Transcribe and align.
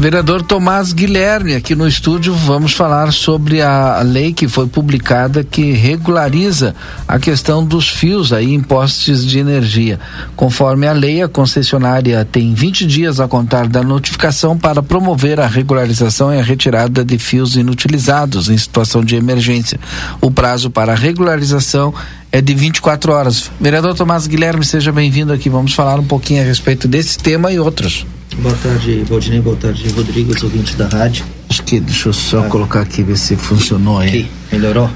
Vereador 0.00 0.40
Tomás 0.40 0.94
Guilherme, 0.94 1.54
aqui 1.54 1.74
no 1.74 1.86
estúdio, 1.86 2.32
vamos 2.32 2.72
falar 2.72 3.12
sobre 3.12 3.60
a 3.60 4.00
lei 4.00 4.32
que 4.32 4.48
foi 4.48 4.66
publicada 4.66 5.44
que 5.44 5.72
regulariza 5.72 6.74
a 7.06 7.18
questão 7.18 7.62
dos 7.62 7.86
fios 7.86 8.32
aí 8.32 8.54
em 8.54 8.62
postes 8.62 9.22
de 9.26 9.38
energia. 9.38 10.00
Conforme 10.34 10.86
a 10.86 10.92
lei, 10.94 11.20
a 11.20 11.28
concessionária 11.28 12.24
tem 12.24 12.54
20 12.54 12.86
dias 12.86 13.20
a 13.20 13.28
contar 13.28 13.68
da 13.68 13.82
notificação 13.82 14.56
para 14.56 14.82
promover 14.82 15.38
a 15.38 15.46
regularização 15.46 16.32
e 16.32 16.40
a 16.40 16.42
retirada 16.42 17.04
de 17.04 17.18
fios 17.18 17.54
inutilizados 17.54 18.48
em 18.48 18.56
situação 18.56 19.04
de 19.04 19.16
emergência. 19.16 19.78
O 20.18 20.30
prazo 20.30 20.70
para 20.70 20.94
regularização 20.94 21.92
é 22.32 22.40
de 22.40 22.54
24 22.54 23.12
horas. 23.12 23.50
Vereador 23.60 23.94
Tomás 23.94 24.26
Guilherme, 24.26 24.64
seja 24.64 24.92
bem-vindo 24.92 25.30
aqui. 25.30 25.50
Vamos 25.50 25.74
falar 25.74 26.00
um 26.00 26.06
pouquinho 26.06 26.40
a 26.40 26.46
respeito 26.46 26.88
desse 26.88 27.18
tema 27.18 27.52
e 27.52 27.60
outros. 27.60 28.06
Boa 28.38 28.54
tarde, 28.62 29.04
Valdinei. 29.08 29.40
Boa 29.40 29.56
tarde, 29.56 29.88
Rodrigo, 29.90 30.32
os 30.32 30.42
ouvintes 30.42 30.74
da 30.74 30.86
rádio. 30.86 31.24
Acho 31.48 31.62
que 31.62 31.80
deixa 31.80 32.08
eu 32.08 32.12
só 32.12 32.40
ah. 32.40 32.48
colocar 32.48 32.80
aqui 32.80 33.02
ver 33.02 33.16
se 33.16 33.36
funcionou 33.36 33.98
aí. 33.98 34.30
Melhorou? 34.52 34.90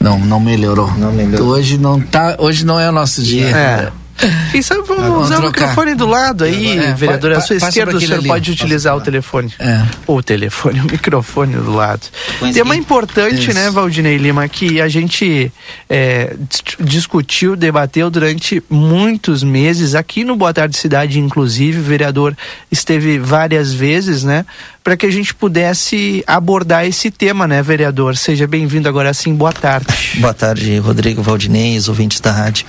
Não, 0.00 0.18
não 0.18 0.40
melhorou. 0.40 0.90
Não 0.96 1.12
melhorou. 1.12 1.48
Hoje 1.48 1.78
não 1.78 2.00
tá, 2.00 2.36
hoje 2.38 2.64
não 2.64 2.80
é 2.80 2.88
o 2.88 2.92
nosso 2.92 3.22
dia. 3.22 3.46
É. 3.46 3.92
Quem 4.52 4.62
sabe 4.62 4.82
vamos 4.86 5.26
usar 5.26 5.38
o 5.38 5.46
microfone 5.46 5.94
do 5.94 6.06
lado 6.06 6.44
aí, 6.44 6.78
é, 6.78 6.92
vereador. 6.92 7.32
À 7.32 7.40
sua 7.40 7.56
esquerda 7.56 7.96
o 7.96 8.00
senhor 8.00 8.18
ali. 8.18 8.28
pode 8.28 8.50
utilizar 8.50 8.96
o 8.96 9.00
telefone. 9.00 9.52
É. 9.58 9.82
O 10.06 10.22
telefone, 10.22 10.80
o 10.80 10.84
microfone 10.84 11.56
do 11.56 11.72
lado. 11.72 12.02
Pois 12.38 12.54
Tema 12.54 12.76
importante, 12.76 13.48
Isso. 13.48 13.54
né, 13.54 13.70
Valdinei 13.70 14.16
Lima, 14.16 14.48
que 14.48 14.80
a 14.80 14.88
gente 14.88 15.52
é, 15.88 16.36
discutiu, 16.78 17.56
debateu 17.56 18.10
durante 18.10 18.62
muitos 18.68 19.42
meses 19.42 19.94
aqui 19.94 20.24
no 20.24 20.36
Boa 20.36 20.52
Tarde 20.52 20.76
Cidade, 20.76 21.18
inclusive. 21.18 21.78
O 21.80 21.82
vereador 21.82 22.36
esteve 22.70 23.18
várias 23.18 23.72
vezes, 23.72 24.22
né? 24.24 24.44
Para 24.90 24.96
que 24.96 25.06
a 25.06 25.12
gente 25.12 25.32
pudesse 25.32 26.24
abordar 26.26 26.84
esse 26.84 27.12
tema, 27.12 27.46
né, 27.46 27.62
vereador? 27.62 28.16
Seja 28.16 28.44
bem-vindo 28.44 28.88
agora 28.88 29.14
sim, 29.14 29.32
boa 29.32 29.52
tarde. 29.52 29.86
Boa 30.16 30.34
tarde, 30.34 30.78
Rodrigo 30.78 31.22
Valdinei, 31.22 31.78
ouvintes 31.86 32.18
da 32.18 32.32
rádio. 32.32 32.66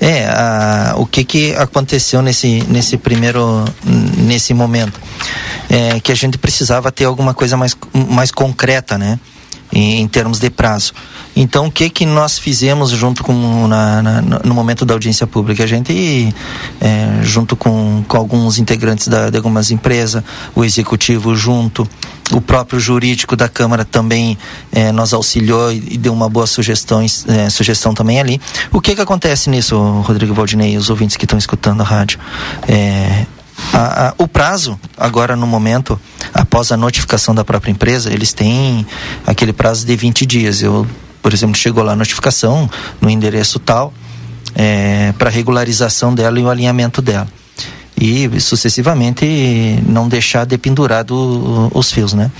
É, 0.00 0.26
a, 0.26 0.94
o 0.96 1.04
que 1.04 1.24
que 1.24 1.56
aconteceu 1.56 2.22
nesse, 2.22 2.62
nesse 2.68 2.96
primeiro, 2.96 3.64
nesse 3.84 4.54
momento? 4.54 5.00
É 5.68 5.98
que 5.98 6.12
a 6.12 6.14
gente 6.14 6.38
precisava 6.38 6.92
ter 6.92 7.04
alguma 7.04 7.34
coisa 7.34 7.56
mais, 7.56 7.76
mais 7.92 8.30
concreta, 8.30 8.96
né? 8.96 9.18
Em, 9.76 10.00
em 10.00 10.08
termos 10.08 10.38
de 10.38 10.48
prazo. 10.48 10.94
Então, 11.36 11.66
o 11.66 11.70
que 11.70 11.90
que 11.90 12.06
nós 12.06 12.38
fizemos 12.38 12.88
junto 12.92 13.22
com 13.22 13.68
na, 13.68 14.00
na, 14.00 14.22
no 14.22 14.54
momento 14.54 14.86
da 14.86 14.94
audiência 14.94 15.26
pública? 15.26 15.64
A 15.64 15.66
gente, 15.66 16.34
é, 16.80 17.20
junto 17.22 17.54
com, 17.54 18.02
com 18.08 18.16
alguns 18.16 18.58
integrantes 18.58 19.06
da, 19.06 19.28
de 19.28 19.36
algumas 19.36 19.70
empresas, 19.70 20.24
o 20.54 20.64
executivo 20.64 21.34
junto, 21.34 21.86
o 22.32 22.40
próprio 22.40 22.80
jurídico 22.80 23.36
da 23.36 23.50
Câmara 23.50 23.84
também 23.84 24.38
é, 24.72 24.90
nos 24.92 25.12
auxiliou 25.12 25.70
e, 25.70 25.98
deu 25.98 26.14
uma 26.14 26.30
boa 26.30 26.46
sugestão, 26.46 27.02
é, 27.28 27.50
sugestão 27.50 27.92
também 27.92 28.18
ali. 28.18 28.40
O 28.72 28.80
que 28.80 28.94
que 28.94 29.02
acontece 29.02 29.50
nisso, 29.50 29.78
Rodrigo 30.06 30.32
Valdinei 30.32 30.72
e 30.72 30.78
os 30.78 30.88
ouvintes 30.88 31.18
que 31.18 31.26
estão 31.26 31.38
escutando 31.38 31.82
a 31.82 31.84
rádio? 31.84 32.18
É, 32.66 33.26
a, 33.72 34.08
a, 34.08 34.14
o 34.16 34.26
prazo, 34.26 34.78
agora 34.96 35.36
no 35.36 35.46
momento, 35.46 36.00
após 36.46 36.72
a 36.72 36.76
notificação 36.76 37.34
da 37.34 37.44
própria 37.44 37.72
empresa, 37.72 38.12
eles 38.12 38.32
têm 38.32 38.86
aquele 39.26 39.52
prazo 39.52 39.84
de 39.84 39.94
20 39.94 40.24
dias. 40.24 40.62
Eu 40.62 40.86
por 41.26 41.34
exemplo, 41.34 41.56
chegou 41.56 41.82
lá 41.82 41.90
a 41.90 41.96
notificação 41.96 42.70
no 43.00 43.10
endereço 43.10 43.58
tal 43.58 43.92
é, 44.54 45.12
para 45.18 45.28
regularização 45.28 46.14
dela 46.14 46.38
e 46.38 46.42
o 46.44 46.48
alinhamento 46.48 47.02
dela. 47.02 47.26
E 48.00 48.38
sucessivamente 48.38 49.26
não 49.88 50.08
deixar 50.08 50.44
dependurado 50.44 51.68
os 51.74 51.90
fios, 51.90 52.12
né? 52.12 52.30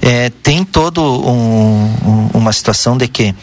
É, 0.00 0.30
tem 0.30 0.64
todo 0.64 1.02
um, 1.02 1.92
um, 2.06 2.30
uma 2.34 2.52
situação 2.52 2.96
de 2.96 3.08
que 3.08 3.34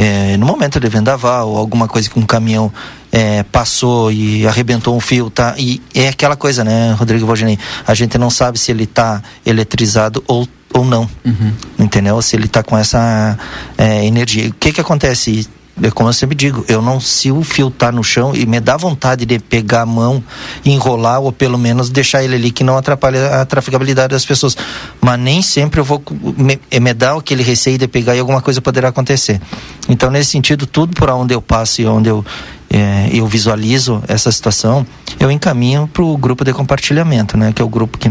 é, 0.00 0.38
no 0.38 0.46
momento 0.46 0.80
de 0.80 0.88
vendaval 0.88 1.50
ou 1.50 1.58
alguma 1.58 1.86
coisa 1.86 2.08
que 2.08 2.18
um 2.18 2.24
caminhão 2.24 2.72
é, 3.12 3.42
passou 3.42 4.10
e 4.10 4.46
arrebentou 4.46 4.96
um 4.96 5.00
fio, 5.00 5.28
tá? 5.28 5.54
E 5.58 5.82
é 5.94 6.08
aquela 6.08 6.36
coisa, 6.36 6.64
né, 6.64 6.92
Rodrigo 6.92 7.26
Valdinei? 7.26 7.58
A 7.86 7.92
gente 7.92 8.16
não 8.16 8.30
sabe 8.30 8.58
se 8.58 8.70
ele 8.70 8.84
está 8.84 9.22
eletrizado 9.44 10.24
ou 10.26 10.48
ou 10.72 10.84
não. 10.84 11.02
Uhum. 11.24 11.52
Entendeu? 11.80 12.22
Se 12.22 12.36
ele 12.36 12.46
está 12.46 12.62
com 12.62 12.78
essa 12.78 13.36
é, 13.76 14.06
energia. 14.06 14.48
O 14.48 14.54
que 14.54 14.72
que 14.72 14.80
acontece? 14.80 15.46
É 15.82 15.90
como 15.90 16.08
eu 16.08 16.12
sempre 16.12 16.36
digo, 16.36 16.64
eu 16.68 16.82
não 16.82 17.00
se 17.00 17.30
o 17.30 17.42
fio 17.42 17.70
tá 17.70 17.90
no 17.90 18.04
chão 18.04 18.34
e 18.34 18.44
me 18.44 18.60
dá 18.60 18.76
vontade 18.76 19.24
de 19.24 19.38
pegar 19.38 19.82
a 19.82 19.86
mão, 19.86 20.22
enrolar 20.64 21.20
ou 21.20 21.32
pelo 21.32 21.56
menos 21.56 21.88
deixar 21.88 22.22
ele 22.22 22.34
ali 22.34 22.50
que 22.50 22.62
não 22.62 22.76
atrapalhe 22.76 23.18
a 23.18 23.44
traficabilidade 23.46 24.08
das 24.08 24.24
pessoas. 24.24 24.56
Mas 25.00 25.18
nem 25.18 25.40
sempre 25.40 25.80
eu 25.80 25.84
vou 25.84 26.02
me, 26.36 26.60
me 26.80 26.94
dar 26.94 27.16
aquele 27.16 27.42
receio 27.42 27.78
de 27.78 27.88
pegar 27.88 28.14
e 28.14 28.20
alguma 28.20 28.42
coisa 28.42 28.60
poderá 28.60 28.88
acontecer. 28.88 29.40
Então 29.88 30.10
nesse 30.10 30.30
sentido, 30.30 30.66
tudo 30.66 30.94
por 30.94 31.08
onde 31.10 31.34
eu 31.34 31.40
passo 31.40 31.80
e 31.80 31.86
onde 31.86 32.10
eu 32.10 32.24
é, 32.72 33.10
eu 33.12 33.26
visualizo 33.26 34.00
essa 34.06 34.30
situação, 34.30 34.86
eu 35.18 35.28
encaminho 35.28 35.88
para 35.92 36.04
o 36.04 36.16
grupo 36.16 36.44
de 36.44 36.52
compartilhamento, 36.52 37.36
né, 37.36 37.52
que 37.52 37.60
é 37.60 37.64
o 37.64 37.68
grupo 37.68 37.98
que, 37.98 38.08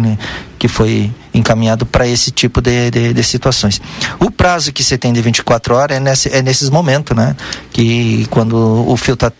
que 0.57 0.67
foi 0.67 1.09
encaminhado 1.33 1.85
para 1.85 2.05
esse 2.05 2.29
tipo 2.29 2.59
de, 2.59 2.91
de, 2.91 3.13
de, 3.13 3.23
situações. 3.23 3.81
O 4.19 4.29
prazo 4.29 4.73
que 4.73 4.83
você 4.83 4.97
tem 4.97 5.13
de 5.13 5.21
24 5.21 5.75
horas 5.75 5.97
é, 5.97 5.99
nesse, 6.01 6.29
é 6.29 6.41
nesses 6.41 6.69
momentos, 6.69 7.15
né, 7.15 7.37
que 7.71 8.27
quando 8.29 8.53
o 8.85 8.97
fio 8.97 9.13
está 9.13 9.31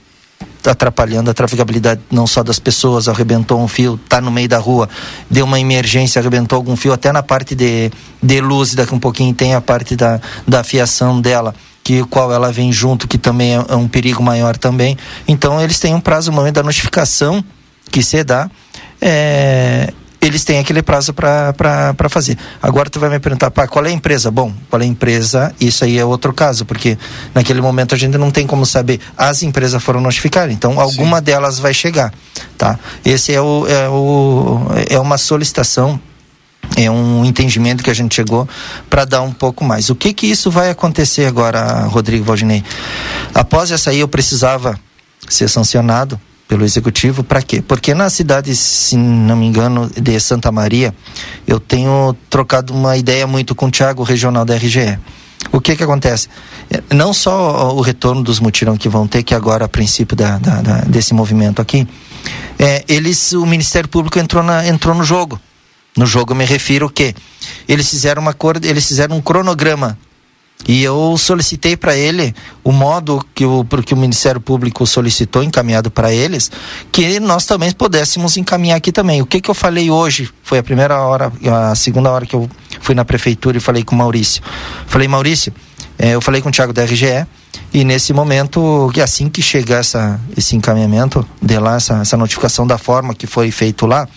atrapalhando 0.65 1.29
a 1.29 1.33
trafegabilidade 1.33 2.01
não 2.09 2.25
só 2.25 2.41
das 2.41 2.59
pessoas, 2.59 3.09
arrebentou 3.09 3.61
um 3.61 3.67
fio, 3.67 3.99
está 4.01 4.21
no 4.21 4.31
meio 4.31 4.47
da 4.47 4.57
rua, 4.57 4.87
deu 5.29 5.45
uma 5.45 5.59
emergência, 5.59 6.19
arrebentou 6.19 6.55
algum 6.55 6.77
fio, 6.77 6.93
até 6.93 7.11
na 7.11 7.23
parte 7.23 7.55
de, 7.55 7.91
de 8.23 8.39
luz, 8.39 8.73
daqui 8.73 8.95
um 8.95 8.99
pouquinho 8.99 9.33
tem 9.33 9.53
a 9.53 9.59
parte 9.59 9.97
da, 9.97 10.21
da 10.47 10.63
fiação 10.63 11.19
dela 11.19 11.53
que 11.89 12.03
o 12.03 12.05
qual 12.05 12.31
ela 12.31 12.51
vem 12.51 12.71
junto, 12.71 13.07
que 13.07 13.17
também 13.17 13.57
é, 13.57 13.65
é 13.67 13.75
um 13.75 13.87
perigo 13.87 14.21
maior 14.21 14.55
também. 14.55 14.95
Então 15.27 15.59
eles 15.59 15.79
têm 15.79 15.95
um 15.95 15.99
prazo, 15.99 16.29
no 16.29 16.37
momento 16.37 16.53
da 16.53 16.61
notificação 16.61 17.43
que 17.89 18.03
se 18.03 18.23
dá, 18.23 18.47
é, 19.01 19.91
eles 20.21 20.43
têm 20.43 20.59
aquele 20.59 20.83
prazo 20.83 21.15
para 21.15 21.95
fazer. 22.07 22.37
Agora 22.61 22.91
tu 22.91 22.99
vai 22.99 23.09
me 23.09 23.17
perguntar, 23.17 23.49
pá, 23.49 23.67
qual 23.67 23.83
é 23.87 23.89
a 23.89 23.91
empresa? 23.91 24.29
Bom, 24.29 24.53
qual 24.69 24.79
é 24.83 24.85
a 24.85 24.87
empresa? 24.87 25.51
Isso 25.59 25.83
aí 25.83 25.97
é 25.97 26.05
outro 26.05 26.31
caso, 26.31 26.63
porque 26.63 26.95
naquele 27.33 27.59
momento 27.59 27.95
a 27.95 27.97
gente 27.97 28.19
não 28.19 28.29
tem 28.29 28.45
como 28.45 28.67
saber. 28.67 28.99
As 29.17 29.41
empresas 29.41 29.81
foram 29.81 29.99
notificar, 29.99 30.51
então 30.51 30.79
alguma 30.79 31.17
Sim. 31.17 31.23
delas 31.23 31.57
vai 31.57 31.73
chegar, 31.73 32.13
tá? 32.55 32.77
Esse 33.03 33.33
é 33.33 33.41
o, 33.41 33.65
é 33.65 33.89
o 33.89 34.59
é 34.91 34.99
uma 34.99 35.17
solicitação 35.17 35.99
é 36.85 36.91
um 36.91 37.25
entendimento 37.25 37.83
que 37.83 37.89
a 37.89 37.93
gente 37.93 38.15
chegou 38.15 38.47
para 38.89 39.05
dar 39.05 39.21
um 39.21 39.31
pouco 39.31 39.63
mais. 39.63 39.89
O 39.89 39.95
que 39.95 40.13
que 40.13 40.27
isso 40.27 40.49
vai 40.49 40.69
acontecer 40.69 41.25
agora, 41.25 41.83
Rodrigo 41.85 42.23
Valdinei? 42.23 42.63
Após 43.33 43.71
essa 43.71 43.89
aí 43.89 43.99
eu 43.99 44.07
precisava 44.07 44.79
ser 45.27 45.49
sancionado 45.49 46.19
pelo 46.47 46.63
executivo 46.63 47.23
para 47.23 47.41
quê? 47.41 47.61
Porque 47.61 47.93
na 47.93 48.09
cidade, 48.09 48.55
se 48.55 48.97
não 48.97 49.35
me 49.35 49.45
engano, 49.45 49.89
de 49.95 50.19
Santa 50.19 50.51
Maria, 50.51 50.95
eu 51.45 51.59
tenho 51.59 52.15
trocado 52.29 52.73
uma 52.73 52.97
ideia 52.97 53.27
muito 53.27 53.53
com 53.53 53.67
o 53.67 53.71
Tiago, 53.71 54.01
regional 54.01 54.45
da 54.45 54.55
RGE. 54.55 54.97
O 55.51 55.61
que 55.61 55.75
que 55.75 55.83
acontece? 55.83 56.27
Não 56.93 57.13
só 57.13 57.73
o 57.73 57.81
retorno 57.81 58.23
dos 58.23 58.39
mutirão 58.39 58.75
que 58.75 58.89
vão 58.89 59.07
ter, 59.07 59.23
que 59.23 59.33
agora 59.33 59.65
a 59.65 59.69
princípio 59.69 60.15
da, 60.15 60.37
da, 60.37 60.61
da 60.61 60.77
desse 60.81 61.13
movimento 61.13 61.61
aqui, 61.61 61.87
é, 62.57 62.83
eles, 62.87 63.31
o 63.33 63.45
Ministério 63.45 63.87
Público 63.87 64.19
entrou, 64.19 64.43
na, 64.43 64.67
entrou 64.67 64.93
no 64.95 65.03
jogo. 65.03 65.39
No 65.97 66.05
jogo 66.05 66.33
me 66.35 66.45
refiro 66.45 66.89
que 66.89 67.13
eles 67.67 67.89
fizeram 67.89 68.21
uma 68.21 68.33
cor, 68.33 68.57
eles 68.63 68.87
fizeram 68.87 69.17
um 69.17 69.21
cronograma 69.21 69.97
e 70.67 70.83
eu 70.83 71.17
solicitei 71.17 71.77
para 71.77 71.95
ele 71.95 72.35
o 72.63 72.71
modo 72.71 73.25
que 73.33 73.45
o, 73.45 73.65
que 73.83 73.93
o 73.93 73.97
Ministério 73.97 74.41
Público 74.41 74.85
solicitou, 74.85 75.41
encaminhado 75.41 75.89
para 75.89 76.13
eles, 76.13 76.51
que 76.91 77.19
nós 77.19 77.45
também 77.45 77.71
pudéssemos 77.71 78.37
encaminhar 78.37 78.77
aqui 78.77 78.91
também. 78.91 79.21
O 79.21 79.25
que, 79.25 79.39
que 79.39 79.49
eu 79.49 79.55
falei 79.55 79.89
hoje? 79.89 80.29
Foi 80.43 80.57
a 80.59 80.63
primeira 80.63 80.99
hora, 81.01 81.31
a 81.69 81.75
segunda 81.75 82.11
hora 82.11 82.25
que 82.25 82.35
eu 82.35 82.49
fui 82.81 82.93
na 82.93 83.05
prefeitura 83.05 83.57
e 83.57 83.61
falei 83.61 83.83
com 83.83 83.95
o 83.95 83.97
Maurício. 83.97 84.43
Falei, 84.85 85.07
Maurício, 85.07 85.53
é, 85.97 86.11
eu 86.11 86.21
falei 86.21 86.41
com 86.41 86.49
o 86.49 86.51
Thiago 86.51 86.73
da 86.73 86.83
RGE, 86.83 87.25
e 87.73 87.83
nesse 87.83 88.13
momento, 88.13 88.91
que 88.93 89.01
assim 89.01 89.29
que 89.29 89.41
chegar 89.41 89.79
essa, 89.79 90.19
esse 90.35 90.55
encaminhamento 90.55 91.25
de 91.41 91.57
lá, 91.57 91.75
essa, 91.75 91.99
essa 92.01 92.17
notificação 92.17 92.67
da 92.67 92.77
forma 92.77 93.13
que 93.15 93.25
foi 93.25 93.49
feito 93.49 93.85
lá, 93.85 94.07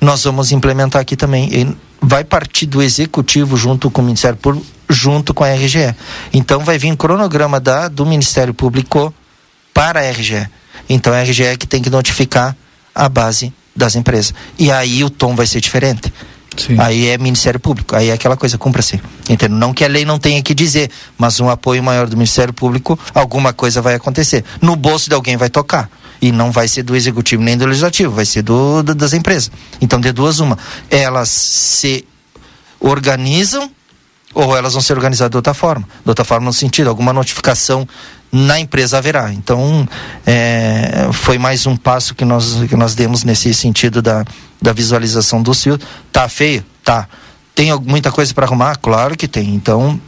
nós 0.00 0.24
vamos 0.24 0.52
implementar 0.52 1.00
aqui 1.00 1.16
também. 1.16 1.48
E 1.52 1.76
vai 2.00 2.24
partir 2.24 2.66
do 2.66 2.82
executivo 2.82 3.56
junto 3.56 3.90
com 3.90 4.00
o 4.00 4.04
Ministério 4.04 4.36
Público, 4.36 4.66
junto 4.88 5.34
com 5.34 5.44
a 5.44 5.52
RGE. 5.52 5.94
Então 6.32 6.60
vai 6.60 6.78
vir 6.78 6.96
cronograma 6.96 7.58
da, 7.58 7.88
do 7.88 8.06
Ministério 8.06 8.54
Público 8.54 9.12
para 9.74 10.00
a 10.00 10.10
RGE. 10.10 10.48
Então 10.88 11.12
a 11.12 11.22
RGE 11.22 11.44
é 11.44 11.56
que 11.56 11.66
tem 11.66 11.82
que 11.82 11.90
notificar 11.90 12.56
a 12.94 13.08
base 13.08 13.52
das 13.74 13.94
empresas. 13.94 14.32
E 14.58 14.70
aí 14.70 15.04
o 15.04 15.10
tom 15.10 15.34
vai 15.34 15.46
ser 15.46 15.60
diferente. 15.60 16.12
Sim. 16.56 16.76
Aí 16.78 17.08
é 17.08 17.18
Ministério 17.18 17.60
Público, 17.60 17.94
aí 17.94 18.08
é 18.08 18.12
aquela 18.12 18.36
coisa, 18.36 18.56
cumpra-se. 18.56 19.00
Entendo? 19.28 19.54
Não 19.54 19.74
que 19.74 19.84
a 19.84 19.88
lei 19.88 20.04
não 20.04 20.18
tenha 20.18 20.42
que 20.42 20.54
dizer, 20.54 20.90
mas 21.18 21.38
um 21.38 21.50
apoio 21.50 21.82
maior 21.82 22.06
do 22.06 22.16
Ministério 22.16 22.52
Público, 22.52 22.98
alguma 23.14 23.52
coisa 23.52 23.82
vai 23.82 23.94
acontecer. 23.94 24.42
No 24.62 24.74
bolso 24.74 25.08
de 25.08 25.14
alguém 25.14 25.36
vai 25.36 25.50
tocar. 25.50 25.90
E 26.20 26.32
não 26.32 26.50
vai 26.50 26.68
ser 26.68 26.82
do 26.82 26.96
executivo 26.96 27.42
nem 27.42 27.56
do 27.56 27.66
legislativo, 27.66 28.12
vai 28.12 28.24
ser 28.24 28.42
do, 28.42 28.82
do 28.82 28.94
das 28.94 29.12
empresas. 29.12 29.50
Então, 29.80 30.00
de 30.00 30.12
duas, 30.12 30.40
uma. 30.40 30.58
Elas 30.90 31.28
se 31.28 32.06
organizam 32.80 33.70
ou 34.34 34.54
elas 34.54 34.74
vão 34.74 34.82
ser 34.82 34.92
organizadas 34.92 35.30
de 35.30 35.36
outra 35.36 35.54
forma. 35.54 35.88
De 36.04 36.08
outra 36.08 36.24
forma, 36.24 36.44
no 36.44 36.52
sentido, 36.52 36.88
alguma 36.88 37.12
notificação 37.12 37.88
na 38.30 38.60
empresa 38.60 38.98
haverá. 38.98 39.32
Então, 39.32 39.88
é, 40.26 41.08
foi 41.12 41.38
mais 41.38 41.66
um 41.66 41.76
passo 41.76 42.14
que 42.14 42.24
nós, 42.24 42.56
que 42.68 42.76
nós 42.76 42.94
demos 42.94 43.24
nesse 43.24 43.54
sentido 43.54 44.02
da, 44.02 44.24
da 44.60 44.72
visualização 44.72 45.42
do 45.42 45.54
fios. 45.54 45.78
Tá 46.12 46.28
feio? 46.28 46.64
Tá. 46.84 47.08
Tem 47.54 47.74
muita 47.80 48.12
coisa 48.12 48.34
para 48.34 48.44
arrumar? 48.44 48.76
Claro 48.76 49.16
que 49.16 49.26
tem. 49.26 49.54
Então, 49.54 49.98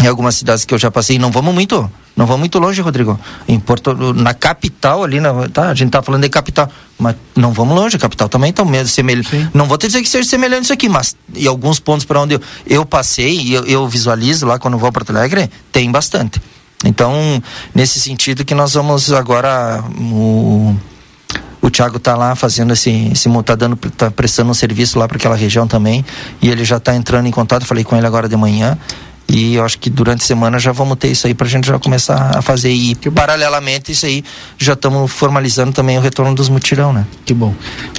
em 0.00 0.06
algumas 0.06 0.36
cidades 0.36 0.64
que 0.64 0.72
eu 0.72 0.78
já 0.78 0.90
passei, 0.90 1.18
não 1.18 1.30
vamos 1.30 1.52
muito, 1.52 1.90
não 2.16 2.24
vamos 2.24 2.40
muito 2.40 2.58
longe, 2.60 2.80
Rodrigo. 2.80 3.18
Em 3.48 3.58
Porto, 3.58 3.94
na 4.14 4.32
capital 4.32 5.02
ali, 5.02 5.18
na, 5.18 5.48
tá? 5.48 5.70
A 5.70 5.74
gente 5.74 5.90
tá 5.90 6.00
falando 6.00 6.22
de 6.22 6.28
capital, 6.28 6.70
mas 6.96 7.16
não 7.34 7.52
vamos 7.52 7.76
longe, 7.76 7.96
a 7.96 7.98
capital 7.98 8.28
também 8.28 8.52
tá 8.52 8.64
mesmo 8.64 8.88
semelhante. 8.88 9.50
Não 9.52 9.66
vou 9.66 9.76
te 9.76 9.88
dizer 9.88 10.00
que 10.00 10.08
seja 10.08 10.28
semelhante 10.28 10.64
isso 10.64 10.72
aqui, 10.72 10.88
mas 10.88 11.16
em 11.34 11.46
alguns 11.48 11.80
pontos 11.80 12.06
para 12.06 12.20
onde 12.20 12.34
eu, 12.34 12.40
eu 12.64 12.86
passei 12.86 13.40
e 13.40 13.54
eu, 13.54 13.64
eu, 13.64 13.88
visualizo 13.88 14.46
lá 14.46 14.56
quando 14.56 14.78
vou 14.78 14.92
para 14.92 15.04
Porto 15.04 15.16
Alegre, 15.16 15.50
tem 15.72 15.90
bastante. 15.90 16.40
Então, 16.84 17.42
nesse 17.74 17.98
sentido 17.98 18.44
que 18.44 18.54
nós 18.54 18.74
vamos 18.74 19.12
agora 19.12 19.82
o 19.98 20.76
o 21.60 21.70
Thiago 21.70 21.98
está 21.98 22.16
lá 22.16 22.34
fazendo 22.34 22.72
esse, 22.72 23.10
esse 23.12 23.28
tá 23.42 23.54
dando, 23.54 23.76
tá 23.76 24.10
prestando 24.10 24.50
um 24.50 24.54
serviço 24.54 24.98
lá 24.98 25.06
para 25.06 25.18
aquela 25.18 25.36
região 25.36 25.66
também 25.66 26.04
e 26.40 26.48
ele 26.48 26.64
já 26.64 26.78
está 26.78 26.94
entrando 26.94 27.26
em 27.26 27.30
contato. 27.30 27.66
Falei 27.66 27.84
com 27.84 27.94
ele 27.94 28.06
agora 28.06 28.26
de 28.26 28.36
manhã 28.36 28.78
e 29.28 29.56
eu 29.56 29.64
acho 29.64 29.78
que 29.78 29.90
durante 29.90 30.22
a 30.22 30.26
semana 30.26 30.58
já 30.58 30.72
vamos 30.72 30.96
ter 30.96 31.08
isso 31.08 31.26
aí 31.26 31.34
para 31.34 31.46
a 31.46 31.50
gente 31.50 31.66
já 31.66 31.78
começar 31.78 32.38
a 32.38 32.40
fazer. 32.40 32.70
E 32.70 32.94
paralelamente 33.14 33.92
isso 33.92 34.06
aí 34.06 34.24
já 34.56 34.72
estamos 34.72 35.12
formalizando 35.12 35.72
também 35.72 35.98
o 35.98 36.00
retorno 36.00 36.34
dos 36.34 36.48
mutirão, 36.48 36.94
né? 36.94 37.04
Que 37.26 37.34
bom. 37.34 37.54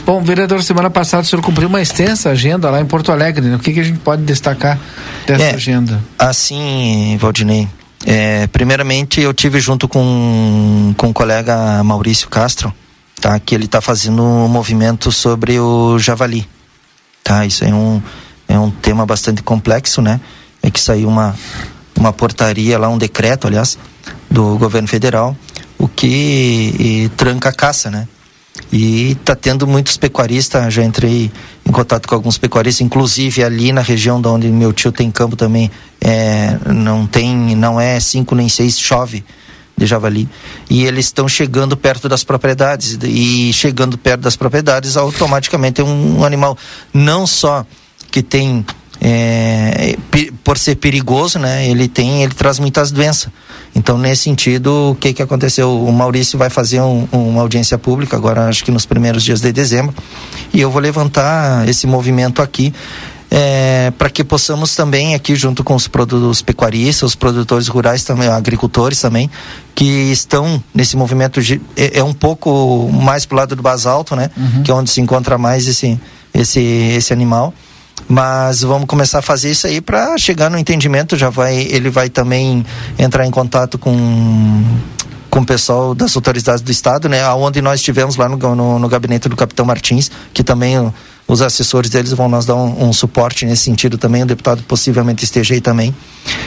Bom, 0.06 0.24
vereador, 0.24 0.64
semana 0.64 0.90
passada 0.90 1.22
o 1.22 1.26
senhor 1.26 1.44
cumpriu 1.44 1.70
uma 1.70 1.82
extensa 1.82 2.32
agenda 2.32 2.72
lá 2.72 2.82
em 2.82 2.86
Porto 2.86 3.12
Alegre. 3.12 3.46
Né? 3.46 3.56
O 3.56 3.60
que, 3.60 3.72
que 3.72 3.80
a 3.80 3.84
gente 3.84 4.00
pode 4.00 4.24
destacar 4.24 4.80
dessa 5.28 5.44
é, 5.44 5.54
agenda? 5.54 6.04
Assim, 6.18 7.16
Valdinei. 7.20 7.68
É, 8.08 8.48
primeiramente 8.48 9.22
eu 9.22 9.32
tive 9.32 9.60
junto 9.60 9.88
com, 9.88 10.96
com 10.98 11.10
o 11.10 11.14
colega 11.14 11.84
Maurício 11.84 12.28
Castro, 12.28 12.74
tá? 13.22 13.40
Que 13.40 13.54
ele 13.54 13.66
está 13.66 13.82
fazendo 13.82 14.24
um 14.24 14.48
movimento 14.48 15.12
sobre 15.12 15.60
o 15.60 16.00
javali, 16.00 16.48
tá? 17.24 17.46
Isso 17.46 17.64
é 17.64 17.74
um 17.74 18.02
é 18.48 18.58
um 18.58 18.72
tema 18.72 19.06
bastante 19.06 19.44
complexo, 19.44 20.02
né? 20.02 20.20
É 20.62 20.70
que 20.70 20.80
saiu 20.80 21.08
uma, 21.08 21.36
uma 21.96 22.14
portaria 22.14 22.78
lá, 22.78 22.90
um 22.90 22.98
decreto, 22.98 23.48
aliás, 23.48 23.78
do 24.30 24.58
governo 24.58 24.88
federal, 24.88 25.36
o 25.78 25.88
que 25.88 26.08
e, 26.80 27.10
tranca 27.16 27.50
a 27.50 27.54
caça, 27.54 27.90
né? 27.90 28.08
E 28.72 29.12
está 29.12 29.36
tendo 29.36 29.66
muitos 29.66 29.98
pecuaristas, 29.98 30.74
já 30.74 30.84
entrei 30.84 31.32
em 31.66 31.72
contato 31.72 32.08
com 32.08 32.16
alguns 32.16 32.38
pecuaristas, 32.38 32.86
inclusive 32.86 33.44
ali 33.44 33.72
na 33.72 33.82
região 33.82 34.22
de 34.22 34.28
onde 34.28 34.48
meu 34.50 34.74
tio 34.74 34.92
tem 34.92 35.10
campo 35.10 35.36
também, 35.36 35.72
é, 36.02 36.58
não 36.68 37.08
tem, 37.08 37.56
não 37.56 37.80
é 37.80 38.00
cinco 38.00 38.36
nem 38.36 38.50
seis, 38.50 38.78
chove 38.78 39.24
de 39.80 39.86
javali. 39.86 40.30
E 40.70 40.84
eles 40.86 41.06
estão 41.06 41.28
chegando 41.28 41.76
perto 41.78 42.10
das 42.10 42.24
propriedades. 42.24 42.98
E 43.02 43.52
chegando 43.54 43.98
perto 43.98 44.22
das 44.22 44.36
propriedades, 44.36 44.98
automaticamente 44.98 45.80
é 45.82 45.84
um 45.84 46.24
animal 46.24 46.58
não 46.94 47.26
só 47.26 47.66
que 48.12 48.22
tem 48.22 48.66
é, 49.02 49.98
por 50.44 50.58
ser 50.58 50.76
perigoso, 50.76 51.40
né? 51.40 51.68
Ele 51.68 51.88
tem, 51.88 52.24
ele 52.24 52.34
traz 52.34 52.60
muitas 52.60 52.92
doenças. 52.92 53.32
Então, 53.74 53.98
nesse 53.98 54.24
sentido, 54.24 54.92
o 54.92 54.96
que 54.96 55.14
que 55.14 55.22
aconteceu? 55.22 55.84
O 55.84 55.92
Maurício 55.94 56.38
vai 56.38 56.50
fazer 56.50 56.82
um, 56.82 57.08
uma 57.12 57.42
audiência 57.42 57.78
pública 57.78 58.18
agora, 58.18 58.48
acho 58.48 58.64
que 58.64 58.72
nos 58.72 58.86
primeiros 58.86 59.24
dias 59.24 59.42
de 59.42 59.52
dezembro, 59.52 59.94
e 60.54 60.60
eu 60.60 60.70
vou 60.70 60.82
levantar 60.82 61.68
esse 61.68 61.88
movimento 61.88 62.42
aqui. 62.42 62.74
É, 63.32 63.94
para 63.96 64.10
que 64.10 64.24
possamos 64.24 64.76
também 64.76 65.14
aqui 65.14 65.36
junto 65.36 65.64
com 65.64 65.76
os 65.76 65.88
produtos 65.88 66.42
pecuaristas, 66.42 67.10
os 67.10 67.16
produtores 67.16 67.68
rurais 67.68 68.04
também, 68.04 68.28
agricultores 68.28 69.00
também, 69.00 69.30
que 69.76 70.12
estão 70.12 70.62
nesse 70.74 70.98
movimento 70.98 71.40
é, 71.78 72.00
é, 72.00 72.04
um 72.04 72.12
pouco 72.12 72.90
mais 72.92 73.28
pro 73.28 73.38
lado 73.38 73.56
do 73.56 73.62
basalto, 73.62 74.16
né? 74.16 74.32
Uhum. 74.36 74.64
Que 74.64 74.72
é 74.72 74.74
onde 74.74 74.90
se 74.90 75.00
encontra 75.00 75.38
mais 75.38 75.68
esse 75.68 76.00
esse 76.34 76.60
esse 76.60 77.14
animal 77.14 77.54
mas 78.08 78.62
vamos 78.62 78.88
começar 78.88 79.20
a 79.20 79.22
fazer 79.22 79.52
isso 79.52 79.68
aí 79.68 79.82
para 79.82 80.18
chegar 80.18 80.50
no 80.50 80.58
entendimento. 80.58 81.16
Já 81.16 81.30
vai, 81.30 81.56
ele 81.56 81.90
vai 81.90 82.10
também 82.10 82.66
entrar 82.98 83.26
em 83.26 83.32
contato 83.32 83.78
com 83.78 84.64
com 85.30 85.42
o 85.42 85.46
pessoal 85.46 85.94
das 85.94 86.16
autoridades 86.16 86.62
do 86.62 86.72
estado, 86.72 87.08
né? 87.08 87.22
Aonde 87.24 87.62
nós 87.62 87.80
estivemos 87.80 88.16
lá 88.16 88.28
no, 88.28 88.38
no, 88.56 88.80
no, 88.80 88.90
gabinete 88.90 89.30
do 89.30 89.36
Capitão 89.36 89.66
Martins, 89.66 90.10
que 90.34 90.44
também 90.44 90.76
os 91.28 91.42
assessores 91.42 91.92
deles 91.92 92.12
vão 92.12 92.28
nos 92.28 92.46
dar 92.46 92.56
um, 92.56 92.90
um, 92.90 92.92
suporte 92.94 93.46
nesse 93.46 93.64
sentido 93.64 93.98
também. 93.98 94.24
O 94.24 94.26
deputado 94.26 94.64
possivelmente 94.64 95.24
esteja 95.24 95.54
aí 95.54 95.62
também. 95.62 95.96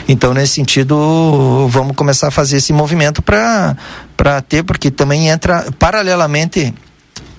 Então, 0.07 0.33
nesse 0.33 0.55
sentido, 0.55 1.67
vamos 1.69 1.95
começar 1.95 2.27
a 2.27 2.31
fazer 2.31 2.57
esse 2.57 2.73
movimento 2.73 3.21
para 3.21 3.75
para 4.17 4.41
ter, 4.41 4.63
porque 4.63 4.91
também 4.91 5.29
entra 5.29 5.65
paralelamente 5.79 6.73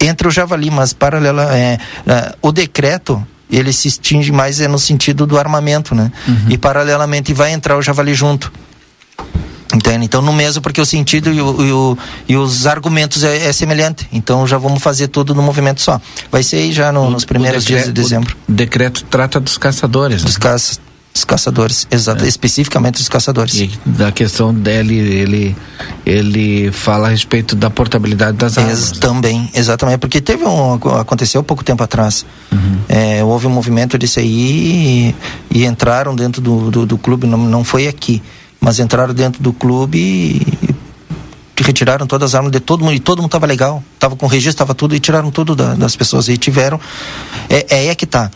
entre 0.01 0.27
o 0.27 0.31
javali, 0.31 0.71
mas 0.71 0.93
paralela 0.93 1.57
é, 1.57 1.79
é 2.07 2.35
o 2.43 2.53
decreto 2.53 3.25
ele 3.51 3.73
se 3.73 3.89
extingue 3.89 4.33
mais 4.33 4.61
é 4.61 4.69
no 4.69 4.79
sentido 4.79 5.27
do 5.27 5.39
armamento, 5.39 5.95
né? 5.95 6.11
Uhum. 6.27 6.47
E 6.51 6.59
paralelamente 6.59 7.33
vai 7.33 7.53
entrar 7.53 7.77
o 7.77 7.83
javali 7.83 8.15
junto. 8.15 8.53
Entende? 9.75 10.05
Então, 10.05 10.23
no 10.23 10.33
mesmo, 10.33 10.63
porque 10.63 10.81
o 10.81 10.87
sentido 10.87 11.33
e, 11.33 11.41
o, 11.41 11.67
e, 11.67 11.73
o, 11.73 11.99
e 12.29 12.37
os 12.37 12.67
argumentos 12.67 13.25
é, 13.25 13.49
é, 13.49 13.53
semelhante. 13.53 14.07
Então, 14.13 14.47
já 14.47 14.57
vamos 14.57 14.83
fazer 14.83 15.09
tudo 15.09 15.35
no 15.35 15.43
movimento 15.43 15.81
só. 15.81 16.01
Vai 16.31 16.43
ser 16.43 16.57
aí 16.57 16.73
já 16.73 16.93
no, 16.93 17.03
o, 17.03 17.11
nos 17.11 17.25
primeiros 17.25 17.65
decreto, 17.65 17.85
dias 17.85 17.95
de 17.95 18.01
dezembro. 18.01 18.37
O 18.49 18.53
decreto 18.53 19.05
trata 19.11 19.41
dos 19.41 19.59
caçadores. 19.59 20.23
Dos 20.23 20.39
né? 20.39 20.79
dos 21.13 21.25
caçadores, 21.25 21.87
exato, 21.93 22.25
é. 22.25 22.29
especificamente 22.29 22.97
dos 22.97 23.09
caçadores. 23.09 23.55
E 23.55 23.71
da 23.87 24.11
questão 24.11 24.53
dele, 24.53 24.97
ele 24.97 25.57
ele 26.07 26.71
fala 26.71 27.09
a 27.09 27.11
respeito 27.11 27.57
da 27.57 27.71
portabilidade 27.71 28.37
das 28.37 28.59
armas. 28.59 28.91
Ex 28.91 28.99
também, 28.99 29.51
exatamente, 29.55 29.99
porque 29.99 30.21
teve 30.21 30.45
um 30.45 30.75
aconteceu 30.75 31.43
pouco 31.43 31.65
tempo 31.65 31.83
atrás. 31.83 32.27
Uhum. 32.53 32.79
É, 32.89 33.25
houve 33.25 33.47
um 33.47 33.51
movimento 33.51 33.99
disso 33.99 34.21
aí 34.21 35.15
e, 35.51 35.59
e 35.59 35.65
entraram 35.65 36.15
dentro 36.15 36.43
do, 36.43 36.71
do, 36.71 36.87
do, 36.87 36.99
clube, 36.99 37.27
não, 37.27 37.39
não 37.39 37.65
foi 37.65 37.87
aqui, 37.87 38.23
mas 38.61 38.79
entraram 38.79 39.15
dentro 39.15 39.43
do 39.43 39.53
clube 39.53 39.99
e, 39.99 40.75
retiraram 41.63 42.07
todas 42.07 42.31
as 42.31 42.35
armas 42.35 42.53
de 42.53 42.61
todo 42.61 42.85
mundo 42.85 42.95
e 42.95 43.01
todo 43.01 43.19
mundo 43.19 43.29
estava 43.29 43.47
legal, 43.47 43.83
estava 43.95 44.15
com 44.17 44.27
registro, 44.27 44.51
estava 44.51 44.75
tudo 44.75 44.95
e 44.95 45.01
tiraram 45.01 45.31
tudo 45.31 45.57
da, 45.57 45.75
das 45.75 45.97
pessoas 45.97 46.29
e 46.29 46.37
tiveram. 46.37 46.79
É, 47.49 47.67
é, 47.71 47.87
é 47.87 47.95
que 47.95 48.05
tá 48.05 48.31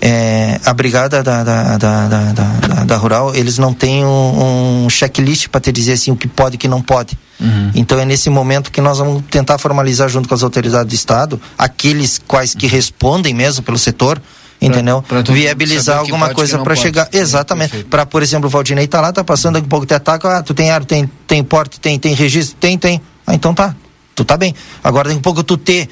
é, 0.00 0.60
a 0.64 0.72
brigada 0.72 1.22
da, 1.22 1.42
da, 1.42 1.78
da, 1.78 2.08
da, 2.08 2.84
da, 2.84 2.96
rural, 2.96 3.34
eles 3.34 3.58
não 3.58 3.72
têm 3.72 4.04
um, 4.04 4.84
um 4.84 4.90
checklist 4.90 5.48
para 5.48 5.60
te 5.60 5.72
dizer 5.72 5.92
assim 5.92 6.10
o 6.10 6.16
que 6.16 6.28
pode 6.28 6.54
e 6.54 6.56
o 6.56 6.58
que 6.58 6.68
não 6.68 6.82
pode. 6.82 7.18
Uhum. 7.40 7.70
Então 7.74 7.98
é 7.98 8.04
nesse 8.04 8.30
momento 8.30 8.70
que 8.70 8.80
nós 8.80 8.98
vamos 8.98 9.22
tentar 9.30 9.58
formalizar 9.58 10.08
junto 10.08 10.28
com 10.28 10.34
as 10.34 10.42
autoridades 10.42 10.88
do 10.88 10.94
Estado, 10.94 11.40
aqueles 11.58 12.20
quais 12.26 12.54
que 12.54 12.66
respondem 12.66 13.34
mesmo 13.34 13.62
pelo 13.62 13.78
setor, 13.78 14.20
entendeu? 14.60 15.02
Pra, 15.02 15.22
pra 15.22 15.34
Viabilizar 15.34 15.98
alguma 15.98 16.32
coisa 16.32 16.58
para 16.58 16.74
chegar. 16.74 17.08
Exatamente. 17.12 17.84
Para, 17.84 18.06
por 18.06 18.22
exemplo, 18.22 18.46
o 18.46 18.50
Valdinei 18.50 18.86
tá 18.86 19.00
lá, 19.00 19.12
tá 19.12 19.24
passando 19.24 19.54
daqui 19.54 19.66
um 19.66 19.70
pouco 19.70 19.86
de 19.86 19.94
ataque, 19.94 20.26
ah, 20.26 20.42
tu 20.42 20.54
tem 20.54 20.70
ar, 20.70 20.84
tem, 20.84 21.10
tem 21.26 21.42
porte, 21.42 21.80
tem, 21.80 21.98
tem 21.98 22.14
registro, 22.14 22.56
tem, 22.58 22.78
tem. 22.78 23.00
Ah, 23.26 23.34
então 23.34 23.54
tá. 23.54 23.74
Tu 24.14 24.24
tá 24.24 24.36
bem. 24.36 24.54
Agora 24.82 25.08
daqui 25.08 25.18
um 25.18 25.22
pouco 25.22 25.42
tu 25.42 25.56
ter 25.56 25.88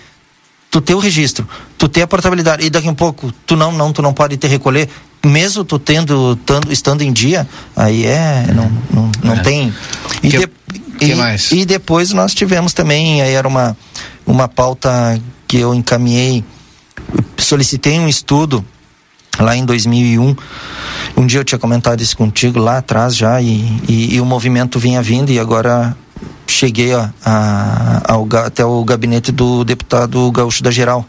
tu 0.73 0.81
ter 0.81 0.95
o 0.95 0.99
registro, 0.99 1.47
tu 1.77 1.87
ter 1.87 2.01
a 2.01 2.07
portabilidade 2.07 2.65
e 2.65 2.71
daqui 2.71 2.89
a 2.89 2.91
um 2.91 2.95
pouco 2.95 3.31
tu 3.45 3.55
não, 3.55 3.71
não, 3.71 3.93
tu 3.93 4.01
não 4.01 4.15
pode 4.15 4.39
ter 4.39 4.49
recolher, 4.49 4.89
mesmo 5.23 5.65
tu 5.65 5.79
tendo, 5.79 6.35
tando, 6.47 6.73
estando 6.73 7.03
em 7.03 7.13
dia, 7.13 7.47
aí 7.77 8.07
é, 8.07 8.47
não, 8.55 8.73
não, 8.91 9.13
não 9.23 9.35
é. 9.35 9.41
tem. 9.41 9.75
E, 10.23 10.31
que, 10.31 10.39
de, 10.39 10.49
que 10.99 11.05
e, 11.05 11.15
mais? 11.15 11.53
e 11.53 11.67
depois 11.67 12.15
nós 12.15 12.35
tivemos 12.35 12.73
também, 12.73 13.21
aí 13.21 13.35
era 13.35 13.47
uma, 13.47 13.77
uma 14.27 14.49
pauta 14.49 15.21
que 15.47 15.59
eu 15.59 15.75
encaminhei, 15.75 16.43
solicitei 17.37 17.99
um 17.99 18.09
estudo 18.09 18.65
lá 19.39 19.55
em 19.55 19.67
2001. 19.67 20.35
Um 21.19 21.27
dia 21.27 21.41
eu 21.41 21.45
tinha 21.45 21.59
comentado 21.59 22.01
isso 22.01 22.17
contigo 22.17 22.59
lá 22.59 22.79
atrás 22.79 23.15
já 23.15 23.43
e, 23.43 23.79
e, 23.87 24.15
e 24.15 24.21
o 24.23 24.25
movimento 24.25 24.79
vinha 24.79 25.03
vindo 25.03 25.31
e 25.31 25.39
agora 25.39 25.95
cheguei 26.53 26.93
a, 26.95 27.13
a, 27.25 28.13
ao, 28.13 28.29
até 28.45 28.65
o 28.65 28.85
gabinete 28.85 29.33
do 29.33 29.65
deputado 29.65 30.31
Gaúcho 30.31 30.63
da 30.63 30.71
Geral, 30.71 31.05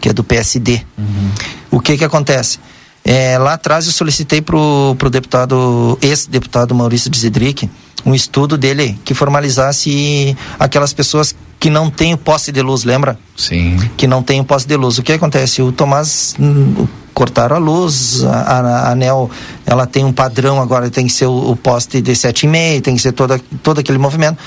que 0.00 0.08
é 0.08 0.12
do 0.12 0.22
PSD. 0.22 0.82
Uhum. 0.96 1.30
O 1.70 1.80
que 1.80 1.96
que 1.96 2.04
acontece? 2.04 2.58
É, 3.04 3.36
lá 3.38 3.54
atrás 3.54 3.86
eu 3.86 3.92
solicitei 3.92 4.40
para 4.40 4.56
o 4.56 5.10
deputado, 5.10 5.98
ex-deputado 6.00 6.74
Maurício 6.74 7.10
de 7.10 7.18
Zedric, 7.18 7.68
um 8.04 8.14
estudo 8.14 8.56
dele 8.56 8.98
que 9.04 9.12
formalizasse 9.12 10.36
aquelas 10.58 10.92
pessoas 10.92 11.34
que 11.60 11.70
não 11.70 11.90
têm 11.90 12.16
posse 12.16 12.52
de 12.52 12.62
luz, 12.62 12.84
lembra? 12.84 13.18
Sim. 13.36 13.78
Que 13.96 14.06
não 14.06 14.22
têm 14.22 14.42
posse 14.44 14.66
de 14.66 14.76
luz. 14.76 14.98
O 14.98 15.02
que 15.02 15.12
acontece? 15.12 15.62
O 15.62 15.72
Tomás 15.72 16.34
hum, 16.38 16.86
cortaram 17.14 17.56
a 17.56 17.58
luz, 17.58 18.24
a, 18.24 18.60
a, 18.60 18.90
ANEL 18.92 19.30
ela 19.64 19.86
tem 19.86 20.04
um 20.04 20.12
padrão 20.12 20.60
agora, 20.60 20.90
tem 20.90 21.06
que 21.06 21.12
ser 21.12 21.26
o, 21.26 21.52
o 21.52 21.56
poste 21.56 22.02
de 22.02 22.12
7,5, 22.12 22.82
tem 22.82 22.96
que 22.96 23.02
ser 23.02 23.12
toda, 23.12 23.40
todo 23.62 23.78
aquele 23.78 23.98
movimento. 23.98 24.38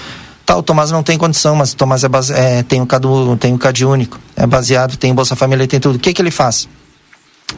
Tá, 0.47 0.55
o 0.55 0.63
Tomás 0.63 0.89
não 0.91 1.03
tem 1.03 1.17
condição, 1.17 1.57
mas 1.57 1.73
o 1.73 1.75
Tomás 1.75 2.05
é 2.05 2.07
base, 2.07 2.33
é, 2.33 2.63
tem, 2.63 2.81
o 2.81 2.87
cadu, 2.87 3.35
tem 3.35 3.53
o 3.53 3.57
CAD 3.57 3.83
único, 3.85 4.17
é 4.33 4.47
baseado, 4.47 4.95
tem 4.95 5.13
Bolsa 5.13 5.35
Família, 5.35 5.67
tem 5.67 5.77
tudo. 5.77 5.97
O 5.97 5.99
que, 5.99 6.13
que 6.13 6.21
ele 6.21 6.31
faz? 6.31 6.69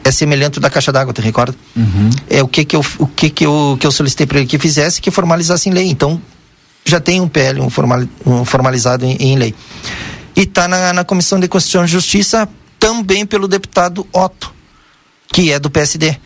é 0.04 0.10
semelhante 0.10 0.60
da 0.60 0.70
caixa 0.70 0.92
d'água, 0.92 1.12
te 1.12 1.20
recorda? 1.20 1.54
Uhum. 1.76 2.10
É 2.28 2.42
o 2.42 2.48
que 2.48 2.64
que 2.64 2.76
eu, 2.76 2.84
o 2.98 3.06
que 3.06 3.30
que 3.30 3.46
eu, 3.46 3.76
que 3.78 3.86
eu 3.86 3.92
solicitei 3.92 4.26
para 4.26 4.38
ele 4.38 4.46
que 4.46 4.58
fizesse, 4.58 5.00
que 5.00 5.10
formalizasse 5.10 5.68
em 5.68 5.72
lei. 5.72 5.88
Então, 5.88 6.20
já 6.84 7.00
tem 7.00 7.20
um 7.20 7.28
PL, 7.28 7.60
um, 7.60 7.70
formal, 7.70 8.02
um 8.26 8.44
formalizado 8.44 9.04
em, 9.04 9.16
em 9.16 9.36
lei. 9.36 9.54
E 10.36 10.42
está 10.42 10.66
na, 10.68 10.92
na 10.92 11.04
Comissão 11.04 11.38
de 11.38 11.48
Constituição 11.48 11.84
e 11.84 11.88
Justiça 11.88 12.48
também 12.78 13.26
pelo 13.26 13.46
deputado 13.46 14.06
Otto, 14.12 14.52
que 15.32 15.52
é 15.52 15.58
do 15.58 15.70
PSD. 15.70 16.16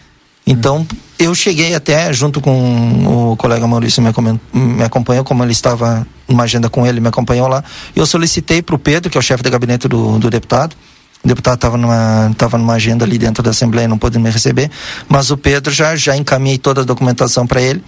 Então, 0.47 0.87
eu 1.19 1.35
cheguei 1.35 1.75
até, 1.75 2.13
junto 2.13 2.41
com 2.41 3.31
o 3.33 3.37
colega 3.37 3.67
Maurício, 3.67 4.03
me, 4.03 4.13
me 4.53 4.83
acompanhou, 4.83 5.25
como 5.25 5.43
ele 5.43 5.53
estava 5.53 6.07
numa 6.29 6.43
agenda 6.43 6.69
com 6.69 6.87
ele, 6.87 7.01
me 7.01 7.09
acompanhou 7.09 7.49
lá. 7.49 7.65
Eu 7.97 8.05
solicitei 8.05 8.61
para 8.61 8.75
o 8.75 8.79
Pedro, 8.79 9.11
que 9.11 9.17
é 9.17 9.21
o 9.21 9.23
chefe 9.23 9.43
de 9.43 9.51
gabinete 9.51 9.89
do, 9.89 10.19
do 10.19 10.29
deputado, 10.29 10.77
o 11.25 11.29
deputado 11.29 11.55
estava 11.55 11.79
numa, 11.79 12.35
tava 12.37 12.59
numa 12.59 12.75
agenda 12.75 13.05
ali 13.05 13.17
dentro 13.17 13.43
da 13.43 13.51
Assembleia, 13.51 13.89
não 13.89 13.97
pôde 13.97 14.19
me 14.19 14.29
receber, 14.29 14.71
mas 15.09 15.31
o 15.31 15.39
Pedro 15.39 15.73
já, 15.73 15.97
já 15.97 16.15
encaminhei 16.15 16.59
toda 16.59 16.83
a 16.83 16.85
documentação 16.85 17.47
para 17.47 17.63
ele. 17.63 17.83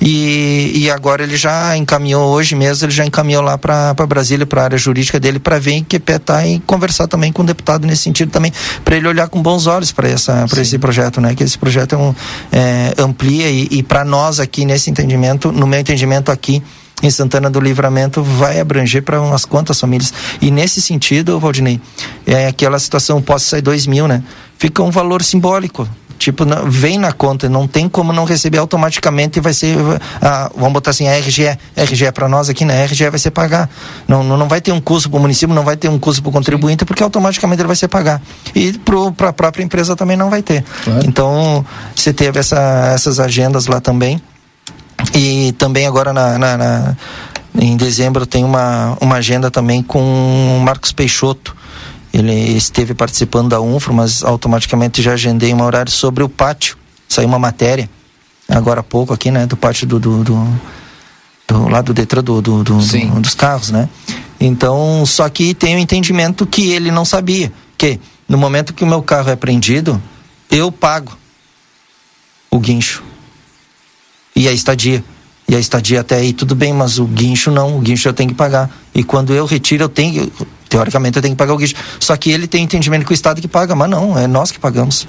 E, 0.00 0.72
e 0.74 0.90
agora 0.90 1.22
ele 1.22 1.36
já 1.36 1.76
encaminhou, 1.76 2.28
hoje 2.28 2.54
mesmo, 2.54 2.86
ele 2.86 2.92
já 2.92 3.04
encaminhou 3.04 3.42
lá 3.42 3.58
para 3.58 3.94
Brasília, 4.06 4.46
para 4.46 4.62
a 4.62 4.64
área 4.64 4.78
jurídica 4.78 5.18
dele, 5.18 5.38
para 5.38 5.58
ver 5.58 5.72
em 5.72 5.84
que 5.84 5.98
pé 5.98 6.18
tá 6.18 6.46
e 6.46 6.60
conversar 6.60 7.08
também 7.08 7.32
com 7.32 7.42
o 7.42 7.44
deputado 7.44 7.86
nesse 7.86 8.02
sentido 8.02 8.30
também, 8.30 8.52
para 8.84 8.96
ele 8.96 9.08
olhar 9.08 9.28
com 9.28 9.42
bons 9.42 9.66
olhos 9.66 9.90
para 9.90 10.08
esse 10.08 10.78
projeto, 10.78 11.20
né? 11.20 11.34
Que 11.34 11.42
esse 11.42 11.58
projeto 11.58 11.94
é 11.94 11.98
um, 11.98 12.14
é, 12.52 12.94
amplia 12.98 13.48
e, 13.50 13.68
e 13.70 13.82
para 13.82 14.04
nós 14.04 14.38
aqui 14.38 14.64
nesse 14.64 14.90
entendimento, 14.90 15.50
no 15.50 15.66
meu 15.66 15.80
entendimento 15.80 16.30
aqui, 16.30 16.62
em 17.02 17.10
Santana 17.10 17.48
do 17.48 17.60
Livramento 17.60 18.22
vai 18.22 18.58
abranger 18.58 19.02
para 19.02 19.20
umas 19.20 19.44
quantas 19.44 19.78
famílias. 19.80 20.12
E 20.40 20.50
nesse 20.50 20.80
sentido, 20.80 21.38
Valdinei, 21.38 21.80
é 22.26 22.48
aquela 22.48 22.78
situação, 22.78 23.22
posso 23.22 23.46
sair 23.46 23.62
dois 23.62 23.86
mil, 23.86 24.08
né? 24.08 24.22
Fica 24.58 24.82
um 24.82 24.90
valor 24.90 25.22
simbólico. 25.22 25.88
Tipo, 26.18 26.44
não, 26.44 26.68
vem 26.68 26.98
na 26.98 27.12
conta, 27.12 27.48
não 27.48 27.66
tem 27.66 27.88
como 27.88 28.12
não 28.12 28.24
receber 28.24 28.58
automaticamente 28.58 29.38
e 29.38 29.40
vai 29.40 29.54
ser, 29.54 29.76
ah, 30.20 30.50
vamos 30.54 30.72
botar 30.72 30.90
assim, 30.90 31.08
a 31.08 31.16
RGE, 31.16 31.56
RGE 31.76 32.06
é 32.06 32.10
para 32.10 32.28
nós 32.28 32.48
aqui, 32.48 32.64
né? 32.64 32.82
A 32.82 32.86
RGE 32.86 33.08
vai 33.08 33.18
ser 33.18 33.30
pagar. 33.30 33.70
Não, 34.06 34.22
não, 34.24 34.48
vai 34.48 34.60
ter 34.60 34.72
um 34.72 34.80
custo 34.80 35.08
para 35.08 35.18
o 35.18 35.20
município, 35.20 35.54
não 35.54 35.64
vai 35.64 35.76
ter 35.76 35.88
um 35.88 35.98
custo 35.98 36.20
para 36.20 36.30
o 36.30 36.32
contribuinte, 36.32 36.84
porque 36.84 37.02
automaticamente 37.02 37.60
ele 37.60 37.68
vai 37.68 37.76
ser 37.76 37.88
pagar. 37.88 38.20
E 38.54 38.72
para 39.16 39.28
a 39.28 39.32
própria 39.32 39.62
empresa 39.62 39.94
também 39.94 40.16
não 40.16 40.28
vai 40.28 40.42
ter. 40.42 40.64
Claro. 40.84 41.06
Então, 41.06 41.64
você 41.94 42.12
teve 42.12 42.40
essa, 42.40 42.90
essas 42.92 43.20
agendas 43.20 43.66
lá 43.66 43.80
também. 43.80 44.20
E 45.14 45.52
também 45.52 45.86
agora 45.86 46.12
na, 46.12 46.36
na, 46.36 46.56
na, 46.56 46.96
em 47.54 47.76
dezembro 47.76 48.26
tem 48.26 48.44
uma, 48.44 48.96
uma 49.00 49.16
agenda 49.16 49.50
também 49.50 49.82
com 49.82 50.00
o 50.00 50.60
Marcos 50.60 50.92
Peixoto. 50.92 51.56
Ele 52.12 52.32
esteve 52.56 52.94
participando 52.94 53.50
da 53.50 53.60
UNFRO, 53.60 53.92
mas 53.92 54.22
automaticamente 54.22 55.02
já 55.02 55.12
agendei 55.12 55.52
um 55.52 55.62
horário 55.62 55.92
sobre 55.92 56.24
o 56.24 56.28
pátio. 56.28 56.76
Saiu 57.08 57.28
uma 57.28 57.38
matéria 57.38 57.88
agora 58.48 58.80
há 58.80 58.82
pouco 58.82 59.12
aqui, 59.12 59.30
né? 59.30 59.46
Do 59.46 59.56
pátio 59.56 59.86
do, 59.86 60.00
do, 60.00 60.24
do, 60.24 60.60
do 61.46 61.68
lado 61.68 61.86
do 61.86 61.94
Detran 61.94 62.24
do, 62.24 62.40
do, 62.40 62.64
do, 62.64 62.78
do, 62.78 63.20
dos 63.20 63.34
carros, 63.34 63.70
né? 63.70 63.88
Então, 64.40 65.04
só 65.04 65.28
que 65.28 65.52
tem 65.54 65.74
o 65.74 65.78
um 65.78 65.80
entendimento 65.80 66.46
que 66.46 66.70
ele 66.70 66.90
não 66.90 67.04
sabia. 67.04 67.52
Que 67.76 68.00
no 68.28 68.38
momento 68.38 68.72
que 68.72 68.84
o 68.84 68.86
meu 68.86 69.02
carro 69.02 69.30
é 69.30 69.32
apreendido, 69.32 70.00
eu 70.50 70.72
pago 70.72 71.16
o 72.50 72.58
guincho 72.58 73.02
e 74.34 74.48
a 74.48 74.52
estadia. 74.52 75.04
E 75.48 75.56
a 75.56 75.58
estadia 75.58 76.00
até 76.00 76.16
aí 76.16 76.32
tudo 76.32 76.54
bem, 76.54 76.72
mas 76.74 76.98
o 76.98 77.06
guincho 77.06 77.50
não, 77.50 77.78
o 77.78 77.80
guincho 77.80 78.08
eu 78.08 78.12
tenho 78.12 78.28
que 78.28 78.34
pagar. 78.34 78.70
E 78.94 79.02
quando 79.02 79.32
eu 79.32 79.46
retiro, 79.46 79.84
eu 79.84 79.88
tenho, 79.88 80.30
teoricamente 80.68 81.16
eu 81.16 81.22
tenho 81.22 81.34
que 81.34 81.38
pagar 81.38 81.54
o 81.54 81.56
guincho. 81.56 81.74
Só 81.98 82.16
que 82.16 82.30
ele 82.30 82.46
tem 82.46 82.64
entendimento 82.64 83.04
que 83.04 83.12
o 83.12 83.14
Estado 83.14 83.40
que 83.40 83.48
paga, 83.48 83.74
mas 83.74 83.88
não, 83.88 84.18
é 84.18 84.26
nós 84.26 84.50
que 84.50 84.58
pagamos. 84.58 85.06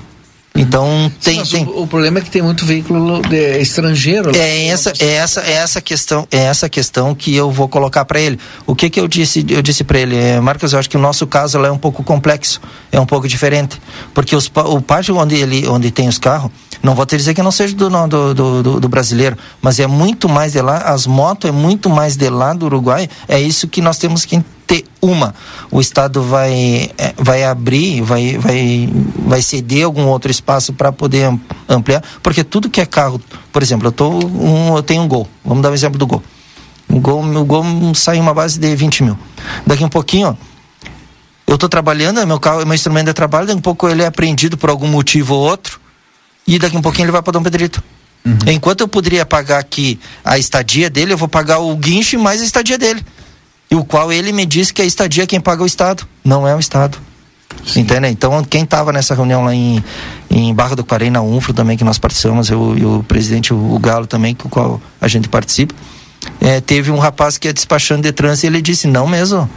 Então 0.55 1.11
tem, 1.23 1.41
tem... 1.43 1.63
O, 1.63 1.83
o, 1.83 1.87
problema 1.87 2.19
é 2.19 2.21
que 2.21 2.29
tem 2.29 2.41
muito 2.41 2.65
veículo 2.65 3.21
de, 3.21 3.59
estrangeiro. 3.59 4.35
É 4.35 4.67
essa, 4.67 4.91
é 4.99 5.13
essa, 5.13 5.41
é 5.41 5.51
essa 5.53 5.79
questão, 5.79 6.27
é 6.31 6.37
essa 6.37 6.67
questão 6.67 7.13
que 7.13 7.33
eu 7.35 7.51
vou 7.51 7.69
colocar 7.69 8.03
para 8.03 8.19
ele. 8.19 8.39
O 8.65 8.75
que 8.75 8.89
que 8.89 8.99
eu 8.99 9.07
disse, 9.07 9.45
eu 9.47 9.61
disse 9.61 9.83
para 9.83 9.99
ele, 9.99 10.17
é, 10.17 10.39
Marcos, 10.39 10.73
eu 10.73 10.79
acho 10.79 10.89
que 10.89 10.97
o 10.97 10.99
nosso 10.99 11.25
caso 11.27 11.63
é 11.63 11.71
um 11.71 11.77
pouco 11.77 12.03
complexo, 12.03 12.59
é 12.91 12.99
um 12.99 13.05
pouco 13.05 13.27
diferente, 13.27 13.79
porque 14.13 14.35
os, 14.35 14.51
o 14.53 14.81
pátio 14.81 15.15
onde 15.17 15.35
ele, 15.35 15.67
onde 15.67 15.91
tem 15.91 16.09
os 16.09 16.17
carros, 16.17 16.51
não 16.81 16.95
vou 16.95 17.05
te 17.05 17.15
dizer 17.15 17.33
que 17.33 17.43
não 17.43 17.51
seja 17.51 17.75
do, 17.75 17.89
do, 17.89 18.33
do, 18.33 18.79
do, 18.79 18.89
brasileiro, 18.89 19.37
mas 19.61 19.79
é 19.79 19.87
muito 19.87 20.27
mais 20.27 20.53
de 20.53 20.61
lá, 20.61 20.77
as 20.77 21.05
motos 21.05 21.49
é 21.49 21.53
muito 21.53 21.89
mais 21.89 22.15
de 22.15 22.29
lá 22.29 22.53
do 22.53 22.65
Uruguai. 22.65 23.09
É 23.27 23.39
isso 23.39 23.67
que 23.67 23.81
nós 23.81 23.97
temos 23.97 24.25
que 24.25 24.41
ter 24.69 24.85
uma. 25.01 25.33
O 25.71 25.81
Estado 25.81 26.21
vai, 26.21 26.91
é, 26.95 27.13
vai 27.17 27.43
abrir, 27.43 28.01
vai, 28.01 28.37
vai, 28.37 28.87
vai 29.25 29.41
ceder 29.41 29.83
algum 29.83 30.05
outro 30.05 30.29
espaço 30.29 30.71
para 30.71 30.91
poder 30.91 31.27
ampliar, 31.67 32.03
porque 32.21 32.43
tudo 32.43 32.69
que 32.69 32.79
é 32.79 32.85
carro, 32.85 33.19
por 33.51 33.63
exemplo, 33.63 33.87
eu, 33.87 33.91
tô 33.91 34.09
um, 34.11 34.75
eu 34.77 34.83
tenho 34.83 35.01
um 35.01 35.07
Gol, 35.07 35.27
vamos 35.43 35.63
dar 35.63 35.71
um 35.71 35.73
exemplo 35.73 35.97
do 35.97 36.05
Gol. 36.05 36.21
O 36.87 36.99
Gol, 36.99 37.23
o 37.23 37.45
Gol 37.45 37.63
sai 37.95 38.19
uma 38.19 38.33
base 38.33 38.59
de 38.59 38.75
20 38.75 39.03
mil. 39.03 39.17
Daqui 39.65 39.83
um 39.83 39.89
pouquinho, 39.89 40.37
eu 41.47 41.55
estou 41.55 41.67
trabalhando, 41.67 42.25
meu 42.27 42.39
carro, 42.39 42.63
meu 42.63 42.75
instrumento 42.75 43.07
de 43.07 43.13
trabalho, 43.13 43.47
daqui 43.47 43.57
um 43.57 43.61
pouco 43.61 43.89
ele 43.89 44.03
é 44.03 44.05
apreendido 44.05 44.55
por 44.55 44.69
algum 44.69 44.87
motivo 44.87 45.33
ou 45.33 45.41
outro, 45.49 45.79
e 46.45 46.59
daqui 46.59 46.77
um 46.77 46.81
pouquinho 46.81 47.05
ele 47.05 47.11
vai 47.11 47.23
para 47.23 47.33
Dom 47.33 47.41
Pedrito. 47.41 47.83
Uhum. 48.23 48.37
Enquanto 48.47 48.81
eu 48.81 48.87
poderia 48.87 49.25
pagar 49.25 49.57
aqui 49.57 49.99
a 50.23 50.37
estadia 50.37 50.91
dele, 50.91 51.13
eu 51.13 51.17
vou 51.17 51.27
pagar 51.27 51.57
o 51.57 51.75
guincho 51.75 52.19
mais 52.19 52.39
a 52.41 52.45
estadia 52.45 52.77
dele 52.77 53.03
e 53.69 53.75
o 53.75 53.83
qual 53.83 54.11
ele 54.11 54.31
me 54.31 54.45
disse 54.45 54.73
que 54.73 54.81
a 54.81 54.85
estadia 54.85 55.27
quem 55.27 55.39
paga 55.39 55.61
é 55.61 55.63
o 55.63 55.67
Estado, 55.67 56.07
não 56.23 56.47
é 56.47 56.55
o 56.55 56.59
Estado. 56.59 56.97
Sim. 57.65 57.81
Entende? 57.81 58.07
Então, 58.07 58.43
quem 58.43 58.63
estava 58.63 58.91
nessa 58.91 59.13
reunião 59.13 59.43
lá 59.43 59.53
em, 59.53 59.83
em 60.29 60.53
Barra 60.53 60.75
do 60.75 60.83
Quarém, 60.83 61.09
na 61.09 61.21
UNFRO 61.21 61.53
também, 61.53 61.77
que 61.77 61.83
nós 61.83 61.97
participamos, 61.97 62.49
eu 62.49 62.77
e 62.77 62.85
o 62.85 63.03
presidente, 63.07 63.53
o, 63.53 63.79
Galo 63.79 64.07
também, 64.07 64.33
com 64.33 64.47
o 64.47 64.51
qual 64.51 64.81
a 64.99 65.07
gente 65.07 65.27
participa, 65.27 65.75
é, 66.39 66.61
teve 66.61 66.91
um 66.91 66.97
rapaz 66.97 67.37
que 67.37 67.47
é 67.47 67.53
despachando 67.53 68.03
de 68.03 68.11
trânsito 68.11 68.45
e 68.45 68.49
ele 68.49 68.61
disse, 68.61 68.87
não 68.87 69.07
mesmo, 69.07 69.49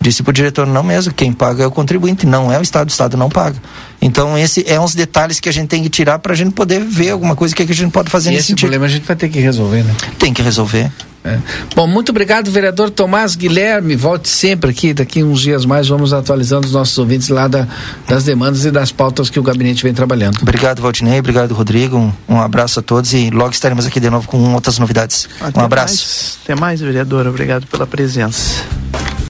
disse 0.00 0.22
para 0.22 0.30
o 0.30 0.32
diretor, 0.32 0.66
não 0.66 0.82
mesmo, 0.82 1.12
quem 1.12 1.32
paga 1.32 1.62
é 1.62 1.66
o 1.66 1.70
contribuinte, 1.70 2.26
não 2.26 2.50
é 2.50 2.58
o 2.58 2.62
Estado, 2.62 2.88
o 2.88 2.90
Estado 2.90 3.16
não 3.16 3.28
paga. 3.28 3.56
Então, 4.00 4.38
esse 4.38 4.64
é 4.66 4.80
uns 4.80 4.94
detalhes 4.94 5.38
que 5.38 5.48
a 5.48 5.52
gente 5.52 5.68
tem 5.68 5.82
que 5.82 5.90
tirar 5.90 6.18
para 6.18 6.32
a 6.32 6.36
gente 6.36 6.52
poder 6.52 6.80
ver 6.80 7.10
alguma 7.10 7.36
coisa 7.36 7.54
que, 7.54 7.62
é 7.62 7.66
que 7.66 7.72
a 7.72 7.74
gente 7.74 7.92
pode 7.92 8.08
fazer 8.08 8.30
e 8.30 8.32
nesse 8.32 8.40
esse 8.40 8.48
sentido. 8.48 8.68
problema 8.68 8.86
a 8.86 8.88
gente 8.88 9.06
vai 9.06 9.16
ter 9.16 9.28
que 9.28 9.38
resolver, 9.38 9.82
né? 9.82 9.94
Tem 10.18 10.32
que 10.32 10.40
resolver. 10.40 10.90
É. 11.22 11.38
Bom, 11.76 11.86
muito 11.86 12.08
obrigado, 12.08 12.50
vereador 12.50 12.88
Tomás 12.88 13.36
Guilherme. 13.36 13.94
Volte 13.94 14.28
sempre 14.30 14.70
aqui, 14.70 14.94
daqui 14.94 15.22
uns 15.22 15.42
dias 15.42 15.66
mais 15.66 15.86
vamos 15.86 16.14
atualizando 16.14 16.66
os 16.66 16.72
nossos 16.72 16.96
ouvintes 16.96 17.28
lá 17.28 17.46
da, 17.46 17.68
das 18.08 18.24
demandas 18.24 18.64
e 18.64 18.70
das 18.70 18.90
pautas 18.90 19.28
que 19.28 19.38
o 19.38 19.42
gabinete 19.42 19.82
vem 19.82 19.92
trabalhando. 19.92 20.38
Obrigado, 20.40 20.80
Valdinei, 20.80 21.18
obrigado, 21.18 21.52
Rodrigo. 21.52 21.98
Um, 21.98 22.12
um 22.26 22.40
abraço 22.40 22.80
a 22.80 22.82
todos 22.82 23.12
e 23.12 23.28
logo 23.28 23.50
estaremos 23.50 23.84
aqui 23.84 24.00
de 24.00 24.08
novo 24.08 24.26
com 24.26 24.54
outras 24.54 24.78
novidades. 24.78 25.28
Até 25.38 25.60
um 25.60 25.64
abraço. 25.64 25.94
Mais, 25.94 26.38
até 26.42 26.54
mais, 26.54 26.80
vereador. 26.80 27.26
Obrigado 27.26 27.66
pela 27.66 27.86
presença. 27.86 28.64